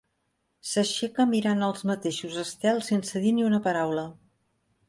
S'aixeca 0.69 1.25
mirant 1.33 1.61
els 1.69 1.85
mateixos 1.91 2.39
estels 2.47 2.91
sense 2.93 3.25
dir 3.27 3.35
ni 3.37 3.49
una 3.53 3.61
paraula. 3.69 4.09